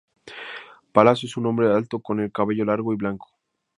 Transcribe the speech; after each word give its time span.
Il 0.27 0.33
Palazzo 0.93 1.27
es 1.27 1.37
un 1.37 1.45
hombre 1.45 1.71
alto 1.71 1.99
con 1.99 2.19
el 2.21 2.31
cabello 2.31 2.65
largo 2.65 2.91
y 2.91 2.95
blanco. 2.97 3.29